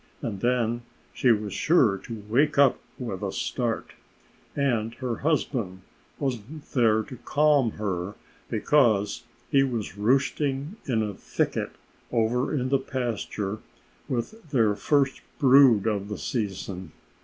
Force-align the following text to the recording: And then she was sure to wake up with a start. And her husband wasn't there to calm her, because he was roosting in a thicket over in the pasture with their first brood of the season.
And 0.23 0.39
then 0.41 0.81
she 1.13 1.31
was 1.31 1.53
sure 1.53 1.95
to 1.95 2.23
wake 2.27 2.57
up 2.57 2.79
with 2.97 3.21
a 3.21 3.31
start. 3.31 3.91
And 4.55 4.95
her 4.95 5.17
husband 5.17 5.81
wasn't 6.17 6.65
there 6.71 7.03
to 7.03 7.17
calm 7.17 7.73
her, 7.73 8.15
because 8.49 9.25
he 9.51 9.61
was 9.61 9.97
roosting 9.99 10.77
in 10.87 11.03
a 11.03 11.13
thicket 11.13 11.73
over 12.11 12.51
in 12.51 12.69
the 12.69 12.79
pasture 12.79 13.59
with 14.09 14.49
their 14.49 14.73
first 14.75 15.21
brood 15.37 15.85
of 15.85 16.07
the 16.09 16.17
season. 16.17 16.93